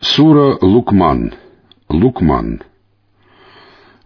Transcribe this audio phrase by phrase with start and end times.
[0.00, 1.34] Сура Лукман.
[1.90, 2.62] Лукман.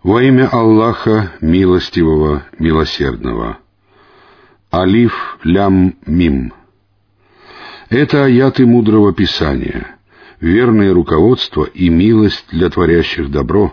[0.02, 3.58] Во имя Аллаха, милостивого, милосердного.
[4.72, 6.52] Алиф, лям, мим.
[7.90, 9.96] Это аяты мудрого Писания,
[10.40, 13.72] верное руководство и милость для творящих добро,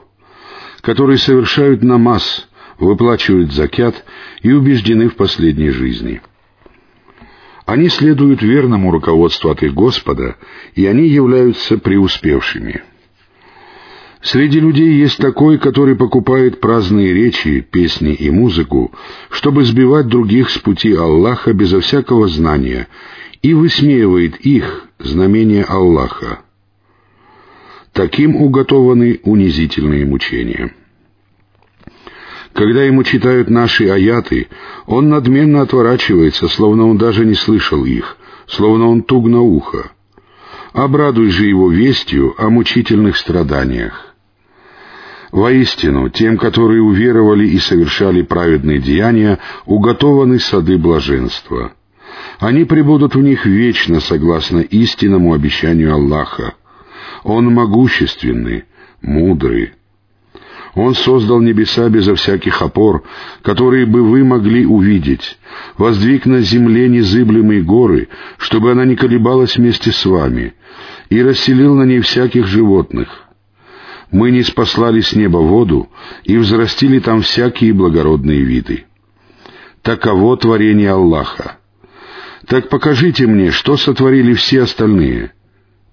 [0.82, 2.48] которые совершают намаз,
[2.78, 4.06] выплачивают закят
[4.44, 6.22] и убеждены в последней жизни—
[7.72, 10.36] они следуют верному руководству от их Господа,
[10.76, 12.84] и они являются преуспевшими.
[14.22, 18.92] Среди людей есть такой, который покупает праздные речи, песни и музыку,
[19.30, 22.90] чтобы сбивать других с пути Аллаха безо всякого знания,
[23.42, 26.42] и высмеивает их, знамения Аллаха.
[27.94, 30.76] Таким уготованы унизительные мучения.
[32.54, 34.48] Когда ему читают наши аяты,
[34.86, 39.92] он надменно отворачивается, словно он даже не слышал их, словно он туг на ухо.
[40.74, 44.14] Обрадуй же его вестью о мучительных страданиях.
[45.32, 51.72] Воистину, тем, которые уверовали и совершали праведные деяния, уготованы сады блаженства.
[52.40, 56.56] Они пребудут в них вечно, согласно истинному обещанию Аллаха.
[57.24, 58.66] Он могущественный,
[59.02, 59.74] мудрый,
[60.76, 63.04] он создал небеса безо всяких опор,
[63.42, 65.38] которые бы вы могли увидеть,
[65.78, 70.54] воздвиг на земле незыблемые горы, чтобы она не колебалась вместе с вами,
[71.10, 73.10] и расселил на ней всяких животных.
[74.12, 75.90] Мы не спаслали с неба воду
[76.24, 78.86] и взрастили там всякие благородные виды.
[79.82, 81.58] Таково творение Аллаха.
[82.48, 85.34] Так покажите мне, что сотворили все остальные.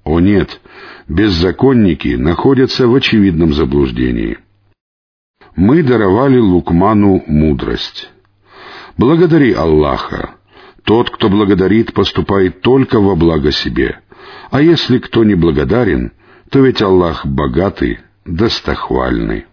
[0.05, 0.61] О нет,
[1.09, 4.39] беззаконники находятся в очевидном заблуждении
[5.59, 8.11] мы даровали Лукману мудрость.
[8.97, 10.37] Благодари Аллаха.
[10.85, 13.99] Тот, кто благодарит, поступает только во благо себе.
[14.53, 16.13] А если кто не благодарен,
[16.51, 19.47] то ведь Аллах богатый, достохвальный.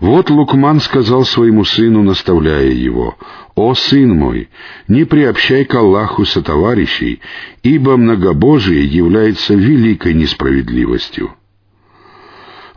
[0.00, 3.16] Вот Лукман сказал своему сыну, наставляя его,
[3.54, 4.48] «О, сын мой,
[4.88, 7.20] не приобщай к Аллаху сотоварищей,
[7.62, 11.34] ибо многобожие является великой несправедливостью»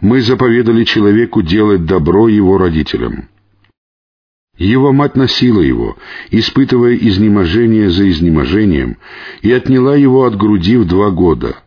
[0.01, 3.29] мы заповедали человеку делать добро его родителям.
[4.57, 5.97] Его мать носила его,
[6.31, 8.97] испытывая изнеможение за изнеможением,
[9.41, 11.57] и отняла его от груди в два года.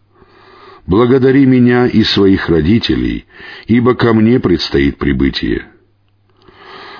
[0.86, 3.24] «Благодари меня и своих родителей,
[3.66, 5.66] ибо ко мне предстоит прибытие».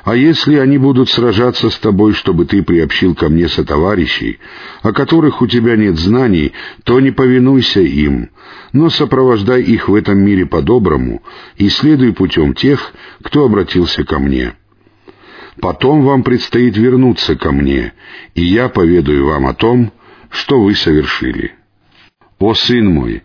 [0.05, 4.41] А если они будут сражаться с тобой, чтобы ты приобщил ко мне сотоварищей,
[4.83, 6.53] о которых у тебя нет знаний,
[6.83, 8.31] то не повинуйся им,
[8.73, 11.23] но сопровождай их в этом мире по-доброму
[11.57, 12.93] и следуй путем тех,
[13.23, 14.55] кто обратился ко мне.
[15.61, 17.93] Потом вам предстоит вернуться ко мне,
[18.35, 19.93] и я поведаю вам о том,
[20.31, 21.55] что вы совершили.
[22.41, 23.23] О сын мой,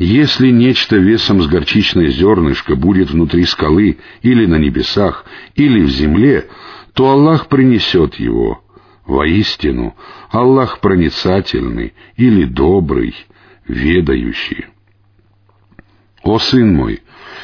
[0.00, 6.48] если нечто весом с горчичное зернышко будет внутри скалы или на небесах, или в земле,
[6.94, 8.64] то Аллах принесет его.
[9.04, 9.94] Воистину,
[10.30, 13.14] Аллах проницательный или добрый,
[13.68, 14.68] ведающий.
[16.22, 17.02] О сын мой,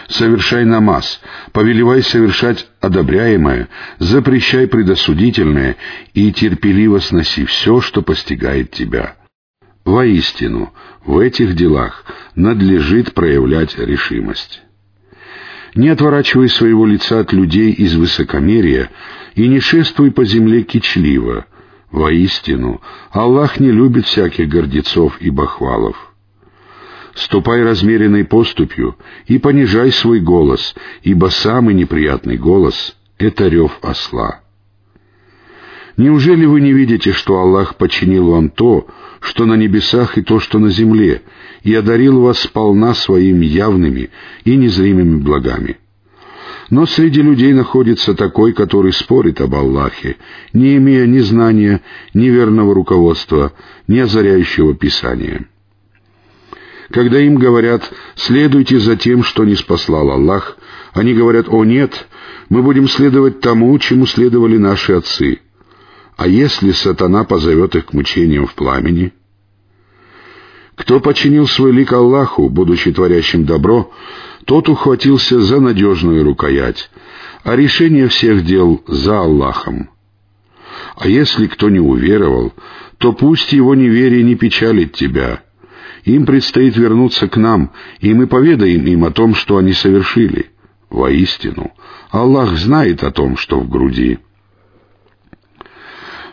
[0.08, 1.20] совершай намаз,
[1.52, 3.68] повелевай совершать одобряемое,
[3.98, 5.76] запрещай предосудительное
[6.14, 9.14] и терпеливо сноси все, что постигает тебя.
[9.86, 10.72] Воистину,
[11.04, 12.04] в этих делах
[12.34, 14.62] надлежит проявлять решимость.
[15.76, 18.90] Не отворачивай своего лица от людей из высокомерия
[19.36, 21.46] и не шествуй по земле кичливо.
[21.92, 22.80] Воистину,
[23.12, 25.96] Аллах не любит всяких гордецов и бахвалов.
[27.14, 34.40] Ступай размеренной поступью и понижай свой голос, ибо самый неприятный голос— это рев осла.
[35.96, 38.86] Неужели вы не видите, что Аллах подчинил вам то,
[39.20, 41.22] что на небесах и то, что на земле,
[41.62, 44.10] и одарил вас сполна своими явными
[44.44, 45.78] и незримыми благами?
[46.68, 50.16] Но среди людей находится такой, который спорит об Аллахе,
[50.52, 51.80] не имея ни знания,
[52.12, 53.52] ни верного руководства,
[53.86, 55.46] ни озаряющего Писания.
[56.90, 60.58] Когда им говорят «следуйте за тем, что не спаслал Аллах»,
[60.92, 62.06] они говорят «О нет,
[62.48, 65.40] мы будем следовать тому, чему следовали наши отцы».
[66.16, 69.12] А если сатана позовет их к мучениям в пламени?
[70.74, 73.90] Кто починил свой лик Аллаху, будучи творящим добро,
[74.44, 76.90] тот ухватился за надежную рукоять,
[77.44, 79.90] а решение всех дел за Аллахом.
[80.96, 82.52] А если кто не уверовал,
[82.98, 85.42] то пусть его неверие не печалит тебя.
[86.04, 90.50] Им предстоит вернуться к нам, и мы поведаем им о том, что они совершили.
[90.88, 91.72] Воистину,
[92.10, 94.18] Аллах знает о том, что в груди.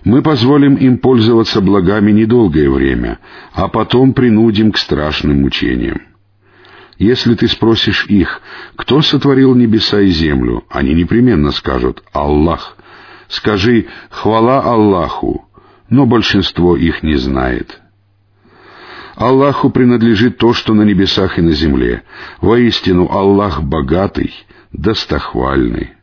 [0.03, 3.19] Мы позволим им пользоваться благами недолгое время,
[3.53, 6.01] а потом принудим к страшным мучениям.
[6.97, 8.41] Если ты спросишь их,
[8.75, 12.77] кто сотворил небеса и землю, они непременно скажут «Аллах».
[13.29, 15.47] Скажи «Хвала Аллаху»,
[15.89, 17.81] но большинство их не знает.
[19.15, 22.03] Аллаху принадлежит то, что на небесах и на земле.
[22.41, 24.33] Воистину, Аллах богатый,
[24.71, 25.93] достохвальный.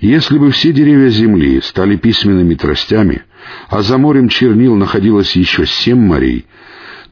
[0.00, 3.22] Если бы все деревья земли стали письменными тростями,
[3.68, 6.46] а за морем чернил находилось еще семь морей,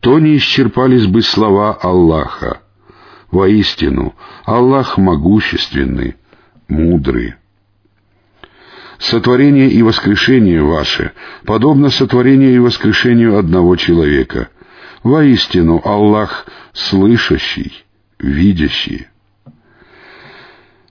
[0.00, 2.62] то не исчерпались бы слова Аллаха.
[3.31, 4.14] Воистину,
[4.46, 6.17] Аллах могущественный,
[6.67, 7.35] мудрый.
[8.99, 11.12] Сотворение и воскрешение ваше
[11.44, 14.49] подобно сотворению и воскрешению одного человека.
[15.02, 17.85] Воистину, Аллах слышащий,
[18.19, 19.08] видящий.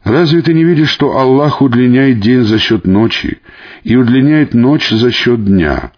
[0.08, 3.40] Разве ты не видишь, что Аллах удлиняет день за счет ночи
[3.84, 5.92] и удлиняет ночь за счет дня,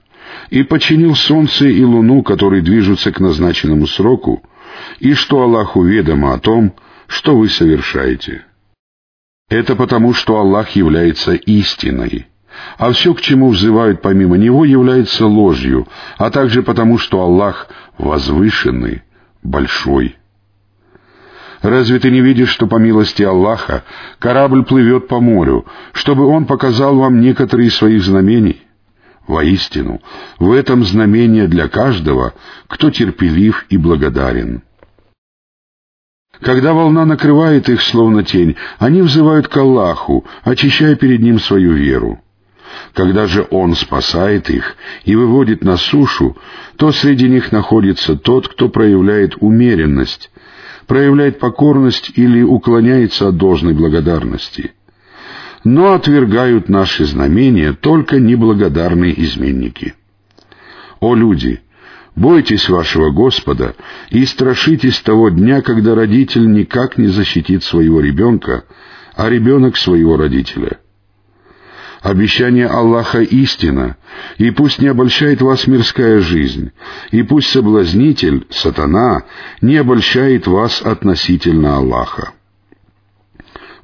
[0.50, 4.42] и починил солнце и луну, которые движутся к назначенному сроку,
[5.00, 6.74] и что Аллаху ведомо о том,
[7.06, 8.46] что вы совершаете?
[9.48, 12.26] Это потому, что Аллах является истиной,
[12.80, 17.70] а все, к чему взывают помимо Него, является ложью, а также потому, что Аллах
[18.00, 19.04] возвышенный,
[19.44, 20.19] большой.
[21.62, 23.84] Разве ты не видишь, что по милости Аллаха
[24.18, 28.64] корабль плывет по морю, чтобы Он показал вам некоторые из своих знамений?
[29.28, 30.02] Воистину,
[30.40, 32.34] в этом знамение для каждого,
[32.68, 34.64] кто терпелив и благодарен.
[36.42, 42.22] Когда волна накрывает их, словно тень, они взывают к Аллаху, очищая перед Ним свою веру.
[42.94, 46.38] Когда же Он спасает их и выводит на сушу,
[46.78, 50.32] то среди них находится тот, кто проявляет умеренность,
[50.90, 54.74] проявляет покорность или уклоняется от должной благодарности.
[55.64, 59.94] Но отвергают наши знамения только неблагодарные изменники.
[61.00, 61.62] О люди!
[62.16, 63.76] Бойтесь вашего Господа
[64.10, 68.66] и страшитесь того дня, когда родитель никак не защитит своего ребенка,
[69.16, 70.80] а ребенок своего родителя—
[72.02, 73.98] Обещание Аллаха истина,
[74.38, 76.72] и пусть не обольщает вас мирская жизнь,
[77.12, 79.24] и пусть соблазнитель, сатана,
[79.62, 82.32] не обольщает вас относительно Аллаха.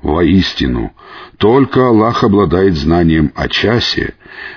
[0.02, 0.94] Воистину,
[1.38, 4.14] только Аллах обладает знанием о часе,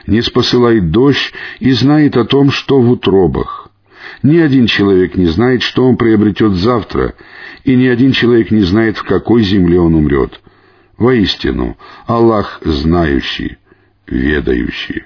[0.07, 3.71] не спосылает дождь и знает о том, что в утробах.
[4.23, 7.15] Ни один человек не знает, что он приобретет завтра,
[7.65, 10.41] и ни один человек не знает, в какой земле он умрет—
[10.99, 13.59] Воистину, Аллах знающий,
[14.07, 15.05] ведающий.